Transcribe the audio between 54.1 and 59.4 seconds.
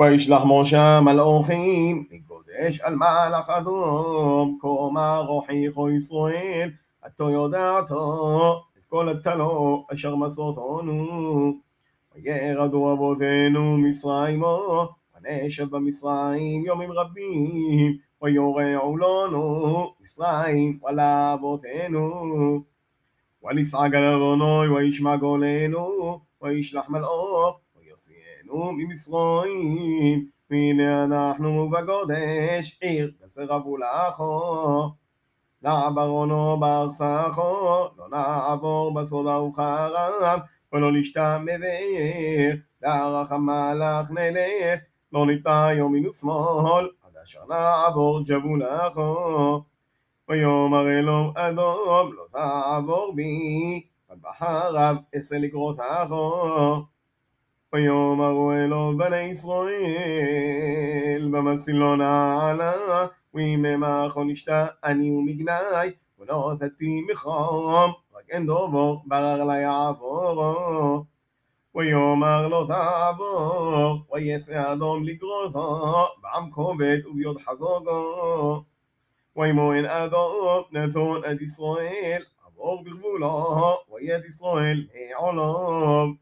אבל בחרב אעשה לקרותךו. ויאמרו אלוהים בני